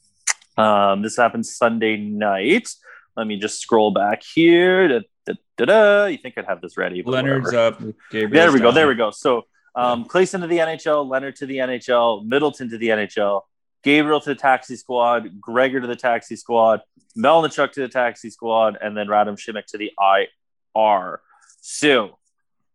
[0.57, 2.69] um, this happened Sunday night.
[3.17, 4.87] Let me just scroll back here.
[4.87, 6.05] Da, da, da, da.
[6.05, 7.01] You think I'd have this ready?
[7.03, 7.67] Leonard's whatever.
[7.89, 7.95] up.
[8.11, 8.65] Gabriel's There we go.
[8.65, 8.73] down.
[8.75, 9.11] There we go.
[9.11, 9.45] So
[9.75, 13.41] um, Claesson to the NHL, Leonard to the NHL, Middleton to the NHL,
[13.83, 16.81] Gabriel to the taxi squad, Gregor to the taxi squad,
[17.17, 21.21] Melnichuk to the taxi squad, and then Radim Simek to the IR.
[21.61, 22.17] So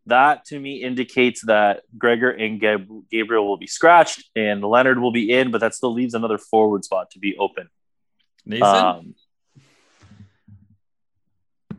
[0.07, 5.13] that to me indicates that Gregor and Gab- Gabriel will be scratched and Leonard will
[5.13, 7.69] be in, but that still leaves another forward spot to be open.
[8.45, 8.65] Nathan.
[8.65, 9.15] Um,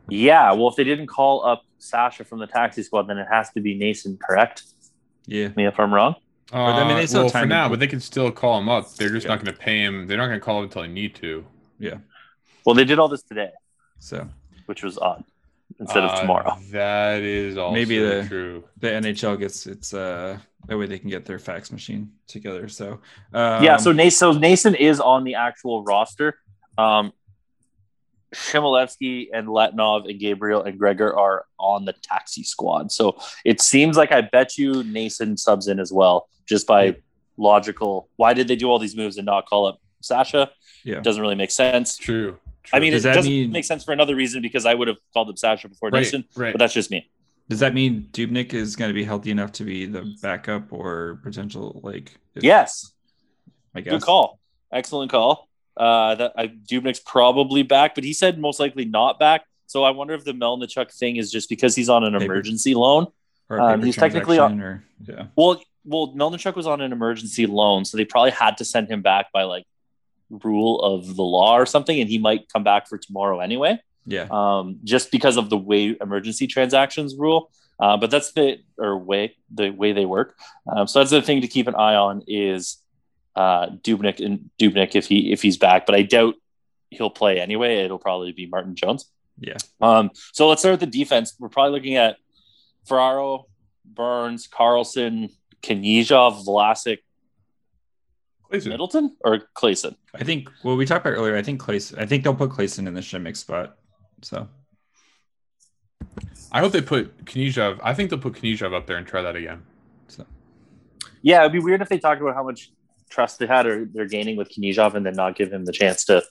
[0.08, 3.50] yeah, well, if they didn't call up Sasha from the taxi squad, then it has
[3.50, 4.62] to be Nason, correct?
[5.26, 5.48] Yeah.
[5.56, 6.14] Me if I'm wrong.
[6.52, 8.68] I mean, they still well, time for to- now, but they can still call him
[8.68, 8.94] up.
[8.96, 9.34] They're just Yeah.
[9.34, 10.06] not going to pay him.
[10.06, 11.46] They're not going to call him until they need to.
[11.78, 11.96] Yeah.
[12.66, 13.50] Well, they did all this today,
[13.98, 14.28] So
[14.66, 15.24] which was odd
[15.80, 16.56] instead Uh, of tomorrow.
[16.70, 18.64] That is also Maybe the- true.
[18.78, 22.68] the NHL gets its uh that way they can get their fax machine together.
[22.68, 23.00] So
[23.32, 26.38] um, yeah, so Nason, so Nason is on the actual roster.
[26.78, 27.12] Um,
[28.32, 32.90] Chmelevski and Letunov and Gabriel and Gregor are on the taxi squad.
[32.92, 36.96] So it seems like I bet you Nason subs in as well, just by
[37.36, 38.08] logical.
[38.16, 40.50] Why did they do all these moves and not call up Sasha?
[40.84, 40.96] Yeah.
[40.98, 41.96] It Doesn't really make sense.
[41.96, 42.38] True.
[42.72, 44.96] I mean, Does it doesn't mean- make sense for another reason because I would have
[45.12, 46.52] called up Sasha before right, Nason, right.
[46.52, 47.10] but that's just me.
[47.48, 51.18] does that mean Dubnyk is going to be healthy enough to be the backup or
[51.22, 52.16] potential like?
[52.34, 52.92] if- Yes,
[53.74, 53.92] I guess.
[53.92, 54.38] good call.
[54.72, 55.48] Excellent call.
[55.76, 59.46] Uh, that I, Dubnyk's probably back, but he said most likely not back.
[59.66, 62.24] So I wonder if the Melnichuk thing is just because he's on an Paper.
[62.24, 63.06] emergency loan.
[63.48, 65.26] Um, he's technically on- or yeah.
[65.36, 69.02] Well, well, Melnichuk was on an emergency loan, so they probably had to send him
[69.02, 69.64] back by like
[70.44, 73.78] rule of the law or something, and he might come back for tomorrow anyway.
[74.04, 74.26] Yeah.
[74.30, 77.50] um, just because of the way emergency transactions rule.
[77.78, 80.36] Uh, but that's the or way the way they work.
[80.70, 82.78] Um, so that's the thing to keep an eye on is
[83.34, 85.86] uh, Dubnyk and Dubnyk if he if he's back.
[85.86, 86.34] But I doubt
[86.90, 87.84] he'll play anyway.
[87.84, 89.10] It'll probably be Martin Jones.
[89.38, 89.56] Yeah.
[89.80, 91.34] Um, so let's start with the defense.
[91.38, 92.16] We're probably looking at
[92.86, 93.46] Ferraro,
[93.84, 96.98] Burns, Karlsson, Knyzhov, Vlasic,
[98.50, 98.68] Claesson.
[98.68, 99.96] Middleton, or Claesson.
[100.14, 101.36] I think well we talked about earlier.
[101.36, 101.98] I think Claesson.
[101.98, 103.76] I think they'll put Claesson in the Simek spot.
[104.20, 104.48] So
[106.52, 107.80] I hope they put Knyzhov.
[107.82, 109.62] I think they'll put Knyzhov up there and try that again.
[110.08, 110.26] so
[111.22, 112.70] Yeah, it'd be weird if they talked about how much
[113.12, 116.04] trust they had or they're gaining with Knyzhov and then not give him the chance
[116.06, 116.22] to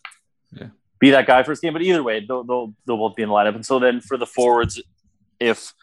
[0.52, 0.68] Yeah.
[1.00, 1.74] be that guy first game.
[1.74, 3.56] But either way, they'll, they'll, they'll both be in the lineup.
[3.56, 4.82] And so then for the forwards,
[5.40, 5.74] if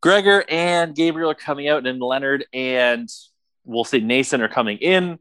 [0.00, 3.08] Gregor and Gabriel are coming out and Leonard and
[3.64, 5.18] we'll say Nason are coming in,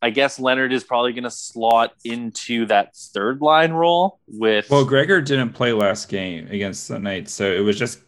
[0.00, 4.68] I guess Leonard is probably going to slot into that third line role with.
[4.70, 8.00] well, Gregor didn't play last game against the Knights, so it was just.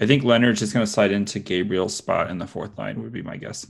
[0.00, 3.00] I think Leonard's just going to slide into Gabriel's spot in the fourth line.
[3.02, 3.66] Would be my guess.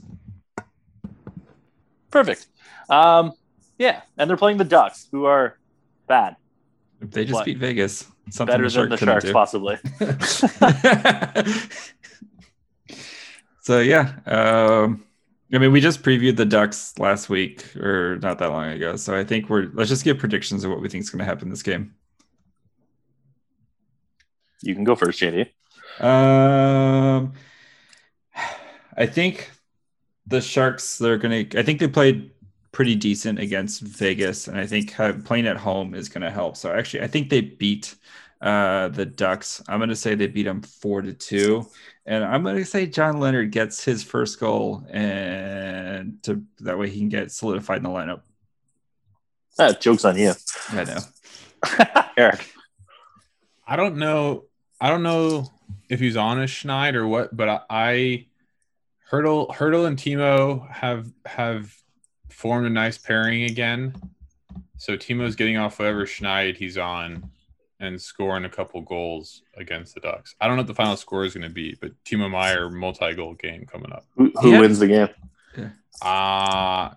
[2.11, 2.47] Perfect.
[2.89, 3.33] Um,
[3.77, 4.01] yeah.
[4.17, 5.57] And they're playing the Ducks, who are
[6.07, 6.35] bad,
[7.01, 7.45] If they just What?
[7.45, 9.33] beat Vegas, something better than the Sharks, do.
[9.33, 9.77] possibly.
[13.61, 15.03] so yeah, um,
[15.53, 18.95] I mean, we just previewed the Ducks last week, or not that long ago.
[18.95, 21.25] So I think we're let's just give predictions of what we think is going to
[21.25, 21.93] happen this game.
[24.61, 25.47] You can go first, JD.
[25.99, 27.33] Um,
[28.95, 29.49] I think
[30.31, 30.97] the Sharks.
[30.97, 31.59] They're going to.
[31.59, 32.31] I think they played
[32.71, 36.57] pretty decent against Vegas, and I think have, playing at home is going to help.
[36.57, 37.95] So actually, I think they beat
[38.41, 39.61] uh, the Ducks.
[39.67, 41.67] I'm going to say they beat them four to two,
[42.05, 46.89] and I'm going to say John Leonard gets his first goal, and to that way
[46.89, 48.21] he can get solidified in the lineup.
[49.59, 50.33] Ah, joke's on you,
[50.69, 52.01] I know.
[52.17, 52.49] Eric.
[53.67, 54.45] I don't know.
[54.79, 55.51] I don't know
[55.89, 58.25] if he's on a Schneid or what, but I, I
[59.11, 61.75] Hertl Hertl and Timo have have
[62.29, 63.93] formed a nice pairing again.
[64.77, 67.29] So Timo's getting off whatever Schneid he's on
[67.79, 70.35] and scoring a couple goals against the Ducks.
[70.39, 73.33] I don't know what the final score is going to be, but Timo Meier multi-goal
[73.35, 74.05] game coming up.
[74.15, 74.59] Who, who Yeah.
[74.61, 75.09] wins the game?
[76.01, 76.91] Uh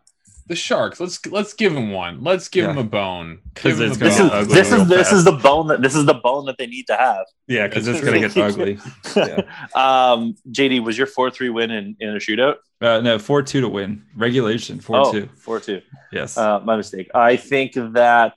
[0.47, 1.01] the Sharks.
[1.01, 2.23] Let's let's give him one.
[2.23, 2.73] Let's give Yeah.
[2.73, 3.39] him a bone.
[3.55, 4.39] 'Cause Give him it's gonna This is bone.
[4.39, 5.13] ugly this is this fast.
[5.13, 7.25] is the bone that this is the bone that they need to have.
[7.47, 8.79] Yeah, because it's going to get ugly.
[9.17, 9.41] Yeah.
[9.75, 12.57] um, JD, was your four three win in, in a shootout?
[12.81, 14.81] Uh, no, four two to win regulation.
[14.81, 15.29] Four oh, two.
[15.47, 15.83] 4-2.
[16.13, 16.37] Yes.
[16.37, 17.11] Uh, my mistake.
[17.15, 18.35] I think that.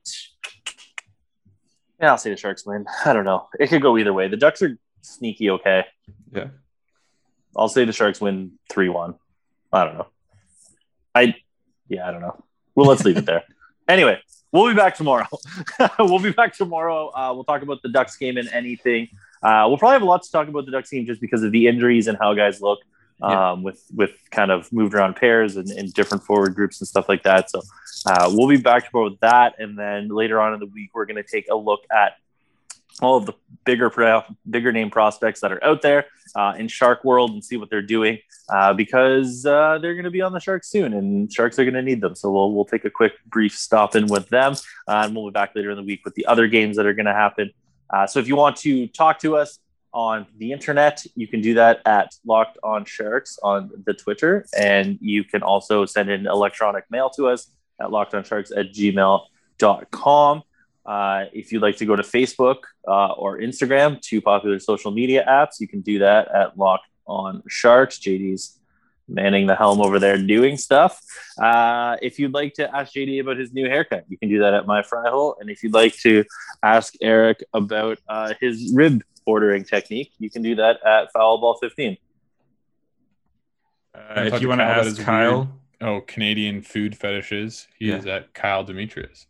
[1.99, 2.85] Yeah, I'll say the Sharks win.
[3.05, 3.47] I don't know.
[3.59, 4.27] It could go either way.
[4.27, 5.83] The Ducks are sneaky okay.
[6.31, 6.49] yeah.
[7.55, 9.15] I'll say the Sharks win 3 1.
[9.73, 10.07] I don't know.
[11.15, 11.35] I,
[11.89, 12.43] yeah, I don't know.
[12.75, 13.43] Well, let's leave it there.
[13.89, 14.19] Anyway,
[14.51, 15.25] we'll be back tomorrow.
[15.99, 17.07] we'll be back tomorrow.
[17.15, 19.07] Uh, we'll talk about the Ducks game and anything.
[19.41, 21.53] Uh, we'll probably have a lot to talk about the Ducks game just because of
[21.53, 22.79] the injuries and how guys look
[23.21, 23.53] um, Yeah.
[23.53, 27.23] with with kind of moved around pairs and, and different forward groups and stuff like
[27.23, 27.49] that.
[27.49, 27.61] So
[28.07, 31.05] uh, we'll be back tomorrow with that, and then later on in the week, we're
[31.05, 32.17] going to take a look at
[33.01, 33.33] all of the
[33.65, 33.91] bigger
[34.49, 37.81] bigger name prospects that are out there uh, in Shark World and see what they're
[37.81, 38.19] doing
[38.49, 41.73] uh, because uh, they're going to be on the Sharks soon, and Sharks are going
[41.73, 42.15] to need them.
[42.15, 44.53] So we'll we'll take a quick brief stop in with them,
[44.87, 46.93] uh, and we'll be back later in the week with the other games that are
[46.93, 47.51] going to happen.
[47.89, 49.59] Uh, so if you want to talk to us
[49.93, 54.97] on the internet, you can do that at Locked On Sharks on the Twitter, and
[55.01, 60.43] you can also send in electronic mail to us at lockedonsharks at gmail.com.
[60.87, 65.25] Uh, if you'd like to go to Facebook uh, or Instagram, two popular social media
[65.27, 67.99] apps, you can do that at Lock On Sharks.
[67.99, 68.57] JD's
[69.09, 71.01] manning the helm over there doing stuff.
[71.41, 74.53] Uh, if you'd like to ask JD about his new haircut, you can do that
[74.53, 75.35] at My Fry Hole.
[75.39, 76.23] And if you'd like to
[76.63, 81.97] ask Eric about uh, his rib ordering technique, you can do that at Foulball15.
[83.93, 87.67] Uh, if you want to Kyle ask his Kyle, Oh, Canadian food fetishes.
[87.77, 87.97] He Yeah.
[87.97, 89.27] is at Kyle Demetrius.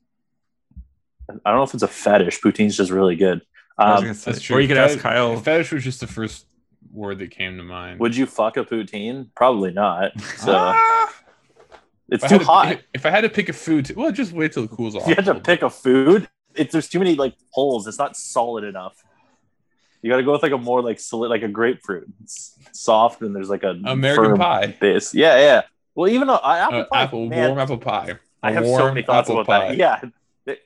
[1.30, 2.40] I don't know if it's a fetish.
[2.42, 3.42] Poutine's just really good.
[3.78, 4.58] Um, say- That's true.
[4.58, 5.36] or you could ask Kyle.
[5.40, 6.46] Fetish was just the first
[6.92, 8.00] word that came to mind.
[8.00, 9.28] would you fuck a poutine?
[9.36, 10.12] Probably not.
[10.38, 11.14] So Ah!
[12.10, 12.82] it's If too had to- hot.
[12.94, 15.04] if I had to pick a food, well, just wait till it cools off.
[15.04, 17.86] If you had to pick a food, it's there's too many like holes.
[17.88, 18.96] It's not solid enough.
[20.02, 22.08] You got to go with like a more like solid, like a grapefruit.
[22.24, 24.68] It's soft and there's like a American firm pie.
[24.80, 25.14] base.
[25.14, 25.62] Yeah, yeah.
[25.96, 28.14] Well, even though I, apple Uh, apple man, warm apple pie.
[28.42, 29.70] I A have so many thoughts about pie.
[29.70, 29.78] that.
[29.78, 30.02] Yeah.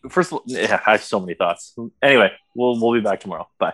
[0.09, 1.75] First of all, yeah, I have so many thoughts.
[2.01, 3.47] Anyway, we'll we'll be back tomorrow.
[3.59, 3.73] Bye.